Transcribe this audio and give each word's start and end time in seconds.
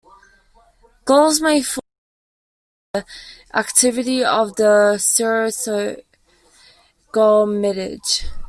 Galls 1.05 1.39
may 1.41 1.61
form 1.61 1.83
by 2.91 3.01
the 3.01 3.05
activity 3.59 4.25
of 4.25 4.55
the 4.55 4.99
creosote 5.15 6.05
gall 7.11 7.45
midge. 7.45 8.23